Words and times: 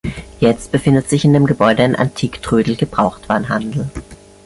Jetzt 0.39 0.71
befindet 0.71 1.07
sich 1.11 1.25
in 1.25 1.33
dem 1.33 1.45
Gebäude 1.45 1.83
ein 1.83 1.95
"Antik-Trödel-Gebrauchtwaren-Handel". 1.95 3.87